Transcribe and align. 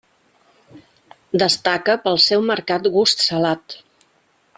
Destaca 1.43 1.97
pel 2.07 2.17
seu 2.29 2.45
marcat 2.49 2.89
gust 2.97 3.23
salat. 3.27 3.77